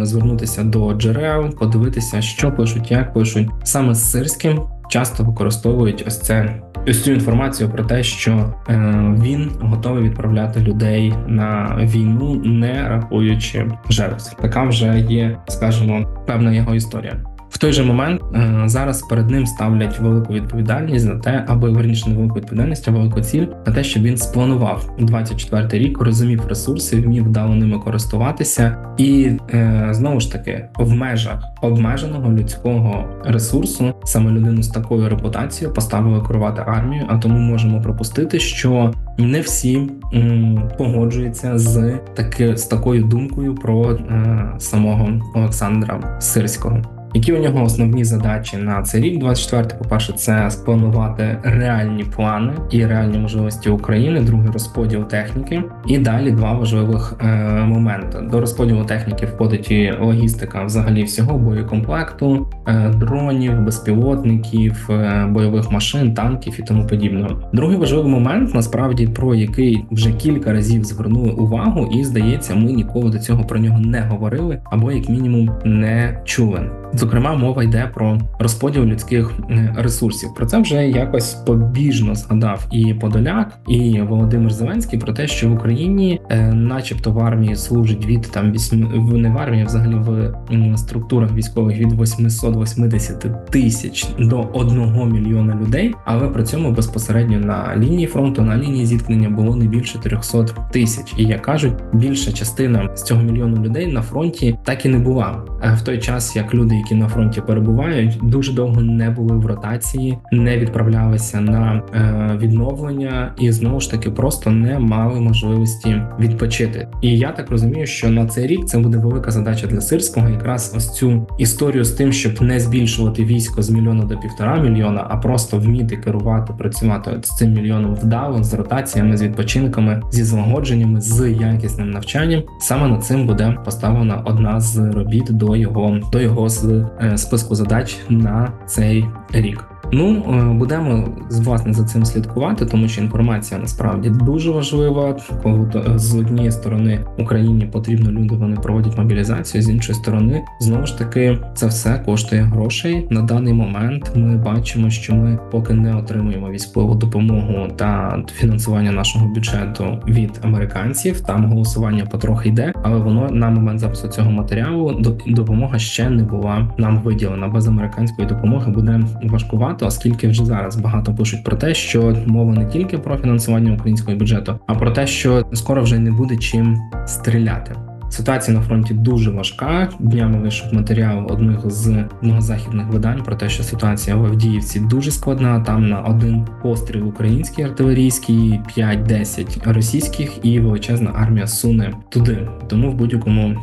звернутися 0.02 0.64
до 0.64 0.94
джерел, 0.94 1.50
подивитися, 1.50 2.22
що 2.22 2.52
пишуть, 2.52 2.92
як 2.92 3.14
пишуть, 3.14 3.50
саме 3.64 3.96
з 3.96 4.12
сирським 4.12 4.60
часто 4.94 5.24
використовують 5.24 6.04
ось 6.08 6.20
це. 6.20 6.62
Ось 6.88 7.04
цю 7.04 7.12
інформацію 7.12 7.70
про 7.70 7.84
те, 7.84 8.04
що 8.04 8.54
е, 8.70 8.74
він 9.22 9.52
готовий 9.62 10.04
відправляти 10.04 10.60
людей 10.60 11.14
на 11.28 11.78
війну, 11.82 12.36
не 12.36 12.90
рахуючи 12.90 13.72
жертв. 13.90 14.36
Така 14.42 14.64
вже 14.64 15.00
є, 15.10 15.38
скажімо, 15.48 16.24
певна 16.28 16.52
його 16.52 16.76
історія. 16.76 17.33
Той 17.64 17.74
же 17.74 17.84
момент 17.84 18.22
е, 18.36 18.64
зараз 18.66 19.02
перед 19.02 19.30
ним 19.30 19.46
ставлять 19.46 20.00
велику 20.00 20.34
відповідальність 20.34 21.06
за 21.06 21.16
те, 21.16 21.46
аби 21.48 21.70
верніше 21.70 22.10
не 22.10 22.16
велику 22.16 22.36
відповідальність, 22.36 22.88
а 22.88 22.92
велику 22.92 23.22
ціль 23.22 23.46
на 23.66 23.74
те, 23.74 23.84
щоб 23.84 24.04
він 24.04 24.18
спланував 24.18 24.96
24 25.00 25.84
рік, 25.84 26.02
розумів 26.02 26.48
ресурси, 26.48 27.02
вмів 27.02 27.24
вдало 27.24 27.56
ними 27.56 27.80
користуватися, 27.80 28.78
і 28.98 29.32
е, 29.54 29.88
знову 29.92 30.20
ж 30.20 30.32
таки 30.32 30.66
в 30.78 30.94
межах 30.94 31.44
обмеженого 31.62 32.32
людського 32.32 33.06
ресурсу 33.26 33.94
саме 34.04 34.32
людину 34.32 34.64
з 34.64 34.68
такою 34.68 35.10
репутацією 35.10 35.74
поставили 35.74 36.22
керувати 36.28 36.64
армією. 36.68 37.08
А 37.10 37.18
тому 37.18 37.40
можемо 37.40 37.82
пропустити, 37.82 38.40
що 38.40 38.94
не 39.18 39.42
всі 39.42 39.90
м, 40.14 40.70
погоджуються 40.78 41.58
з 41.58 42.00
таки 42.14 42.58
з 42.58 42.66
такою 42.66 43.04
думкою 43.04 43.56
про 43.56 43.92
е, 43.92 44.52
самого 44.58 45.10
Олександра 45.36 46.20
Сирського. 46.20 46.82
Які 47.16 47.34
у 47.34 47.42
нього 47.42 47.64
основні 47.64 48.04
задачі 48.04 48.58
на 48.58 48.82
цей 48.82 49.02
рік? 49.02 49.20
24 49.20 49.80
по-перше, 49.80 50.14
це 50.14 50.52
спланувати 50.52 51.38
реальні 51.44 52.04
плани 52.04 52.54
і 52.72 52.86
реальні 52.86 53.18
можливості 53.18 53.70
України. 53.70 54.22
Другий 54.22 54.52
розподіл 54.52 55.04
техніки, 55.04 55.64
і 55.88 55.98
далі 55.98 56.32
два 56.32 56.54
важливих 56.54 57.16
е, 57.22 57.26
моменти. 57.66 58.20
До 58.32 58.42
розподілу 58.42 58.86
техніки 58.86 59.26
входить 59.26 59.72
і 59.72 59.94
логістика, 60.02 60.64
взагалі 60.64 61.04
всього 61.04 61.38
боєкомплекту, 61.38 62.48
е, 62.68 62.90
дронів, 62.90 63.62
безпілотників, 63.62 64.90
е, 64.90 65.28
бойових 65.30 65.72
машин, 65.72 66.14
танків 66.14 66.56
і 66.60 66.64
тому 66.64 66.88
подібне. 66.88 67.30
Другий 67.54 67.78
важливий 67.78 68.12
момент, 68.12 68.56
насправді 68.56 69.08
про 69.08 69.36
який 69.36 69.86
вже 69.92 70.12
кілька 70.14 70.54
разів 70.54 70.84
звернули 70.84 71.32
увагу, 71.32 71.90
і 71.96 72.04
здається, 72.04 72.56
ми 72.56 72.72
ніколи 72.72 73.12
до 73.12 73.20
цього 73.20 73.44
про 73.44 73.60
нього 73.60 73.80
не 73.80 74.02
говорили 74.02 74.62
або 74.66 74.92
як 74.92 75.10
мінімум 75.10 75.50
не 75.66 76.22
чули. 76.26 76.83
Зокрема, 76.96 77.36
мова 77.36 77.64
йде 77.64 77.92
про 77.94 78.18
розподіл 78.40 78.84
людських 78.84 79.32
е, 79.50 79.76
ресурсів. 79.78 80.34
Про 80.34 80.46
це 80.46 80.62
вже 80.62 80.88
якось 80.88 81.34
побіжно 81.34 82.16
згадав 82.16 82.68
і 82.72 82.94
Подоляк, 82.94 83.60
і 83.68 84.02
Володимир 84.02 84.54
Зеленський 84.54 85.00
про 85.00 85.14
те, 85.14 85.28
що 85.28 85.50
в 85.50 85.54
Україні, 85.54 86.22
е, 86.30 86.54
начебто, 86.54 87.12
в 87.12 87.20
армії 87.20 87.56
служить 87.56 88.06
від 88.06 88.22
там 88.22 88.52
вісім 88.52 88.80
не 89.22 89.30
в 89.30 89.38
армії, 89.38 89.64
а 89.64 89.66
взагалі 89.66 89.96
в 89.96 90.34
структурах 90.78 91.34
військових 91.34 91.78
від 91.78 92.02
880 92.02 93.50
тисяч 93.50 94.08
до 94.20 94.42
1 94.54 95.12
мільйона 95.12 95.56
людей. 95.56 95.94
Але 96.06 96.28
при 96.28 96.44
цьому 96.44 96.72
безпосередньо 96.72 97.40
на 97.40 97.76
лінії 97.78 98.08
фронту, 98.08 98.42
на 98.42 98.58
лінії 98.58 98.86
зіткнення 98.86 99.30
було 99.30 99.56
не 99.56 99.66
більше 99.66 100.00
300 100.00 100.44
тисяч. 100.72 101.14
І 101.18 101.24
як 101.24 101.42
кажуть, 101.42 101.74
більша 101.94 102.32
частина 102.32 102.90
з 102.96 103.04
цього 103.04 103.22
мільйону 103.22 103.64
людей 103.64 103.88
на 103.88 104.02
фронті 104.02 104.58
так 104.64 104.86
і 104.86 104.90
не 104.90 105.00
була. 105.00 105.44
В 105.76 105.82
той 105.82 105.98
час 105.98 106.36
як 106.36 106.54
люди, 106.54 106.83
які 106.84 106.96
на 106.96 107.08
фронті 107.08 107.42
перебувають, 107.42 108.20
дуже 108.22 108.54
довго 108.54 108.82
не 108.82 109.10
були 109.10 109.38
в 109.38 109.46
ротації, 109.46 110.18
не 110.32 110.58
відправлялися 110.58 111.42
на 111.42 111.82
е, 111.94 112.38
відновлення 112.38 113.34
і 113.40 113.52
знову 113.52 113.80
ж 113.80 113.92
таки 113.92 114.12
просто 114.12 114.52
не 114.52 114.80
мали 114.80 115.20
можливості 115.20 116.02
відпочити. 116.20 116.88
І 117.02 117.18
я 117.18 117.32
так 117.32 117.52
розумію, 117.52 117.86
що 117.86 118.10
на 118.10 118.26
цей 118.26 118.48
рік 118.48 118.66
це 118.66 118.78
буде 118.80 118.98
велика 118.98 119.32
задача 119.32 119.68
для 119.68 119.82
сирського, 119.82 120.30
якраз 120.30 120.74
ось 120.78 120.94
цю 120.94 121.28
історію 121.38 121.84
з 121.84 121.92
тим, 121.92 122.12
щоб 122.12 122.42
не 122.42 122.60
збільшувати 122.60 123.26
військо 123.26 123.62
з 123.62 123.70
мільйона 123.70 124.04
до 124.04 124.18
півтора 124.18 124.60
мільйона, 124.62 125.08
а 125.10 125.18
просто 125.18 125.58
вміти 125.58 125.98
керувати, 125.98 126.54
працювати 126.58 127.12
з 127.24 127.30
цим 127.30 127.54
мільйоном 127.54 127.96
вдало, 127.96 128.44
з 128.44 128.54
ротаціями, 128.54 129.18
з 129.18 129.24
відпочинками, 129.24 130.02
зі 130.12 130.24
злагодженнями, 130.24 131.02
з 131.02 131.30
якісним 131.30 131.92
навчанням. 131.92 132.44
Саме 132.60 132.88
над 132.88 133.04
цим 133.04 133.28
буде 133.28 133.58
поставлена 133.66 134.22
одна 134.26 134.60
з 134.60 134.92
робіт 134.92 135.26
до 135.30 135.56
його 135.56 136.00
до 136.12 136.22
його 136.22 136.50
з 136.50 136.64
Е, 136.74 137.18
списку 137.18 137.56
задач 137.56 137.98
на 138.10 138.52
цей 138.66 139.06
рік. 139.32 139.73
Ну 139.92 140.24
е, 140.34 140.54
будемо 140.54 141.08
власне 141.32 141.74
за 141.74 141.84
цим 141.84 142.06
слідкувати, 142.06 142.66
тому 142.66 142.88
що 142.88 143.02
інформація 143.02 143.60
насправді 143.60 144.10
дуже 144.10 144.52
важлива. 144.52 145.18
Коли 145.44 145.70
з 145.96 146.16
однієї 146.16 146.52
сторони 146.52 147.00
Україні 147.20 147.66
потрібно 147.66 148.12
люди, 148.12 148.36
вони 148.36 148.56
проводять 148.56 148.98
мобілізацію 148.98 149.62
з 149.62 149.70
іншої 149.70 150.00
сторони, 150.00 150.42
знову 150.60 150.86
ж 150.86 150.98
таки, 150.98 151.38
це 151.56 151.68
все 151.68 152.04
коштує 152.06 152.42
грошей. 152.42 153.08
На 153.10 153.22
даний 153.22 153.54
момент 153.54 154.12
ми 154.16 154.38
бачимо, 154.38 154.90
що 154.90 155.16
ми 155.16 155.40
поки 155.52 155.74
не 155.74 155.96
отримуємо 155.96 156.50
військову 156.50 156.96
допомогу 156.96 157.68
та 157.76 158.20
фінансування 158.34 158.92
нашого 158.92 159.28
бюджету 159.28 159.86
від 160.08 160.40
американців. 160.44 161.22
Там 161.22 161.46
голосування 161.46 162.06
потрохи 162.06 162.50
йде, 162.50 162.74
але 162.84 162.98
воно 162.98 163.30
на 163.32 163.50
момент 163.50 163.80
запису 163.80 164.08
цього 164.08 164.32
матеріалу 164.32 165.02
допомога 165.28 165.80
ще 165.80 166.10
не 166.10 166.24
була 166.24 166.68
нам 166.78 167.02
виділена. 167.02 167.48
Без 167.48 167.68
американської 167.68 168.28
допомоги 168.28 168.72
буде 168.72 169.00
важкувато 169.24 169.73
багато, 169.74 169.88
оскільки 169.88 170.28
вже 170.28 170.46
зараз 170.46 170.76
багато 170.76 171.16
пишуть 171.16 171.44
про 171.44 171.58
те, 171.58 171.74
що 171.74 172.16
мова 172.28 172.54
не 172.54 172.66
тільки 172.66 172.98
про 172.98 173.18
фінансування 173.18 173.74
українського 173.74 174.18
бюджету, 174.18 174.60
а 174.68 174.76
про 174.76 174.92
те, 174.92 175.08
що 175.08 175.46
скоро 175.54 175.84
вже 175.84 176.00
не 176.00 176.12
буде 176.12 176.38
чим 176.38 176.78
стріляти. 177.08 177.76
Ситуація 178.14 178.58
на 178.58 178.64
фронті 178.64 178.94
дуже 178.94 179.32
важка. 179.32 179.90
Днями 180.00 180.40
вийшов 180.40 180.74
матеріал 180.74 181.28
одних 181.32 181.72
з 181.72 182.06
одного 182.22 182.42
західних 182.42 182.88
видань 182.88 183.24
про 183.24 183.36
те, 183.36 183.50
що 183.50 183.64
ситуація 183.64 184.16
в 184.16 184.26
Авдіївці 184.26 184.80
дуже 184.80 185.12
складна. 185.12 185.60
Там 185.60 185.90
на 185.90 186.02
один 186.02 186.48
постріл 186.62 187.08
український 187.08 187.66
артилерійський, 187.66 188.60
5-10 188.78 189.74
російських, 189.74 190.46
і 190.46 190.60
величезна 190.60 191.12
армія 191.16 191.48
суне 191.48 191.94
туди. 192.10 192.48
Тому 192.68 192.92
в 192.92 192.96
будь-якому 192.96 193.58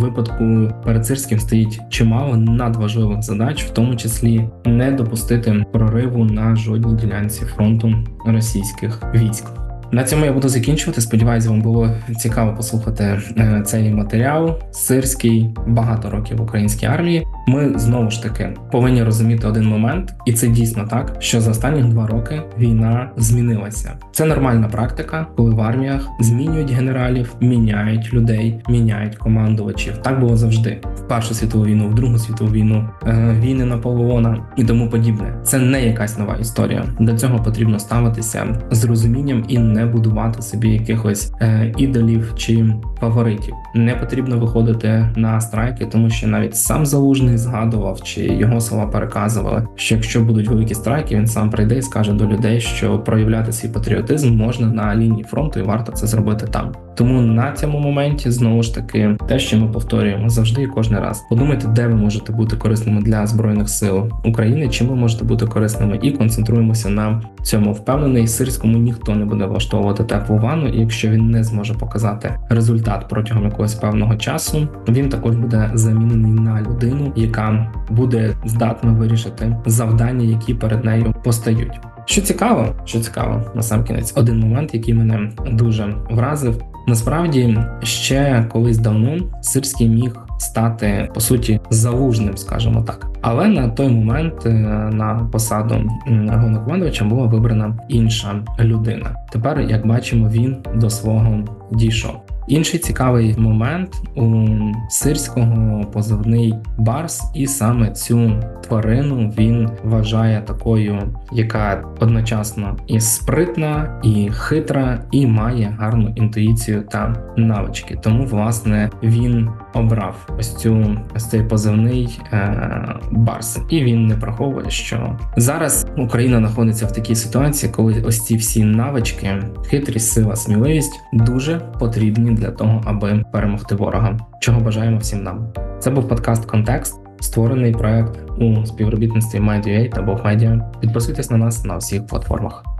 випадку 0.00 0.70
перед 0.84 1.06
Сирським 1.06 1.38
стоїть 1.38 1.80
чимало 1.88 2.36
надважливих 2.36 3.22
задач, 3.22 3.64
в 3.64 3.70
тому 3.70 3.96
числі 3.96 4.48
не 4.64 4.92
допустити 4.92 5.64
прориву 5.72 6.24
на 6.24 6.56
жодній 6.56 6.94
ділянці 6.94 7.44
фронту 7.44 7.94
російських 8.26 9.02
військ. 9.14 9.63
На 9.94 10.04
цьому 10.04 10.24
я 10.24 10.32
буду 10.32 10.48
закінчувати. 10.48 11.00
Сподіваюсь, 11.00 11.46
вам 11.46 11.62
було 11.62 11.90
цікаво 12.18 12.54
послухати 12.56 13.04
е, 13.38 13.62
цей 13.66 13.92
матеріал. 13.92 14.58
Сирський 14.70 15.54
багато 15.66 16.10
років 16.10 16.36
в 16.38 16.42
українській 16.42 16.86
армії. 16.86 17.26
Ми 17.46 17.78
знову 17.78 18.10
ж 18.10 18.22
таки 18.22 18.54
повинні 18.72 19.02
розуміти 19.02 19.46
один 19.46 19.64
момент, 19.64 20.14
і 20.26 20.32
це 20.32 20.48
дійсно 20.48 20.86
так, 20.90 21.16
що 21.18 21.40
за 21.40 21.50
останні 21.50 21.82
два 21.82 22.06
роки 22.06 22.42
війна 22.58 23.10
змінилася. 23.16 23.92
Це 24.12 24.24
нормальна 24.24 24.68
практика, 24.68 25.26
коли 25.36 25.54
в 25.54 25.60
арміях 25.60 26.08
змінюють 26.20 26.70
генералів, 26.70 27.34
міняють 27.40 28.14
людей, 28.14 28.60
міняють 28.68 29.16
командувачів. 29.16 29.98
Так 29.98 30.20
було 30.20 30.36
завжди. 30.36 30.80
В 30.96 31.08
Першу 31.08 31.34
світову 31.34 31.64
війну, 31.64 31.88
в 31.88 31.94
Другу 31.94 32.18
світову 32.18 32.52
війну, 32.52 32.88
е, 33.06 33.36
війни 33.40 33.64
Наполеона 33.64 34.46
і 34.56 34.64
тому 34.64 34.90
подібне. 34.90 35.34
Це 35.44 35.58
не 35.58 35.86
якась 35.86 36.18
нова 36.18 36.36
історія. 36.40 36.84
До 37.00 37.18
цього 37.18 37.38
потрібно 37.38 37.78
ставитися 37.78 38.46
з 38.70 38.84
розумінням 38.84 39.44
і 39.48 39.58
не 39.58 39.83
будувати 39.86 40.42
собі 40.42 40.68
якихось 40.68 41.32
е, 41.40 41.74
ідолів 41.76 42.32
чи 42.36 42.74
фаворитів. 43.00 43.54
Не 43.74 43.94
потрібно 43.94 44.38
виходити 44.38 45.08
на 45.16 45.40
страйки, 45.40 45.86
тому 45.86 46.10
що 46.10 46.26
навіть 46.26 46.56
сам 46.56 46.86
залужний 46.86 47.38
згадував, 47.38 48.02
чи 48.02 48.24
його 48.24 48.60
слова 48.60 48.86
переказували, 48.86 49.66
що 49.76 49.94
якщо 49.94 50.20
будуть 50.20 50.48
великі 50.48 50.74
страйки, 50.74 51.16
він 51.16 51.26
сам 51.26 51.50
прийде 51.50 51.78
і 51.78 51.82
скаже 51.82 52.12
до 52.12 52.26
людей, 52.26 52.60
що 52.60 52.98
проявляти 52.98 53.52
свій 53.52 53.68
патріотизм 53.68 54.36
можна 54.36 54.66
на 54.66 54.96
лінії 54.96 55.24
фронту, 55.24 55.60
і 55.60 55.62
варто 55.62 55.92
це 55.92 56.06
зробити 56.06 56.46
там. 56.46 56.72
Тому 56.94 57.20
на 57.20 57.52
цьому 57.52 57.78
моменті 57.78 58.30
знову 58.30 58.62
ж 58.62 58.74
таки 58.74 59.16
те, 59.28 59.38
що 59.38 59.56
ми 59.56 59.68
повторюємо 59.68 60.28
завжди 60.28 60.62
і 60.62 60.66
кожен 60.66 60.98
раз. 60.98 61.24
Подумайте, 61.30 61.68
де 61.68 61.86
ви 61.86 61.94
можете 61.94 62.32
бути 62.32 62.56
корисними 62.56 63.00
для 63.00 63.26
збройних 63.26 63.68
сил 63.68 64.12
України, 64.24 64.68
чим 64.68 64.86
ви 64.86 64.94
можете 64.94 65.24
бути 65.24 65.46
корисними, 65.46 65.98
і 66.02 66.10
концентруємося 66.10 66.88
на 66.88 67.22
цьому. 67.42 67.72
Впевнений, 67.72 68.26
сирському 68.26 68.78
ніхто 68.78 69.14
не 69.14 69.24
буде 69.24 69.46
влаштовувати 69.46 70.04
теплу 70.04 70.36
ванну, 70.36 70.68
і 70.68 70.80
якщо 70.80 71.08
він 71.08 71.30
не 71.30 71.44
зможе 71.44 71.74
показати 71.74 72.34
результат 72.48 73.06
протягом 73.08 73.44
якогось 73.44 73.74
певного 73.74 74.16
часу, 74.16 74.68
він 74.88 75.08
також 75.08 75.36
буде 75.36 75.70
замінений 75.74 76.32
на 76.32 76.62
людину, 76.62 77.12
яка 77.16 77.72
буде 77.90 78.36
здатна 78.44 78.92
вирішити 78.92 79.56
завдання, 79.66 80.24
які 80.24 80.54
перед 80.54 80.84
нею 80.84 81.14
постають. 81.24 81.80
Що 82.06 82.22
цікаво, 82.22 82.66
що 82.84 83.00
цікаво, 83.00 83.42
на 83.54 83.62
сам 83.62 83.84
кінець, 83.84 84.12
один 84.16 84.38
момент, 84.38 84.74
який 84.74 84.94
мене 84.94 85.30
дуже 85.52 85.94
вразив. 86.10 86.62
Насправді, 86.86 87.58
ще 87.82 88.46
колись 88.52 88.78
давно 88.78 89.16
Сирський 89.40 89.88
міг 89.88 90.16
стати 90.38 91.08
по 91.14 91.20
суті 91.20 91.60
залужним, 91.70 92.36
скажімо 92.36 92.82
так. 92.82 93.06
Але 93.20 93.48
на 93.48 93.68
той 93.68 93.88
момент 93.88 94.46
е, 94.46 94.50
на 94.92 95.28
посаду 95.32 95.90
головнокомандувача 96.06 97.04
була 97.04 97.26
вибрана 97.26 97.78
інша 97.88 98.44
людина. 98.60 99.14
Тепер, 99.32 99.60
як 99.60 99.86
бачимо, 99.86 100.28
він 100.28 100.56
до 100.74 100.90
свого 100.90 101.44
дійшов. 101.72 102.14
Інший 102.46 102.80
цікавий 102.80 103.34
момент 103.38 103.94
у 104.16 104.46
сирського 104.88 105.84
позивний 105.92 106.54
барс, 106.78 107.22
і 107.34 107.46
саме 107.46 107.90
цю 107.90 108.42
тварину 108.62 109.32
він 109.38 109.68
вважає 109.84 110.40
такою, 110.40 110.98
яка 111.32 111.84
одночасно 112.00 112.76
і 112.86 113.00
спритна, 113.00 114.00
і 114.02 114.30
хитра, 114.32 115.04
і 115.10 115.26
має 115.26 115.76
гарну 115.78 116.12
інтуїцію 116.16 116.82
та 116.82 117.16
навички. 117.36 117.98
Тому, 118.02 118.26
власне, 118.26 118.90
він 119.02 119.48
обрав 119.74 120.28
ось 120.38 120.56
цю 120.56 120.96
ось 121.16 121.28
цей 121.28 121.42
позивний 121.42 122.20
е, 122.32 122.96
Барс, 123.10 123.58
і 123.70 123.84
він 123.84 124.06
не 124.06 124.16
приховує, 124.16 124.70
що 124.70 125.18
зараз 125.36 125.86
Україна 125.96 126.38
знаходиться 126.38 126.86
в 126.86 126.92
такій 126.92 127.14
ситуації, 127.14 127.72
коли 127.72 128.02
ось 128.06 128.20
ці 128.20 128.36
всі 128.36 128.64
навички, 128.64 129.42
хитрість, 129.66 130.12
сила, 130.12 130.36
сміливість 130.36 131.00
дуже 131.12 131.60
потрібні 131.80 132.30
для 132.30 132.50
того, 132.50 132.82
аби 132.84 133.24
перемогти 133.32 133.74
ворога. 133.74 134.18
Чого 134.40 134.60
бажаємо 134.60 134.98
всім 134.98 135.22
нам. 135.22 135.52
Це 135.78 135.90
був 135.90 136.08
подкаст 136.08 136.44
Контекст, 136.44 136.94
створений 137.20 137.72
проект 137.72 138.18
у 138.38 138.66
співробітництві 138.66 139.38
MindUA 139.38 139.90
та 139.90 140.24
Медіа. 140.24 140.72
Підписуйтесь 140.80 141.30
на 141.30 141.36
нас 141.36 141.64
на 141.64 141.76
всіх 141.76 142.06
платформах. 142.06 142.73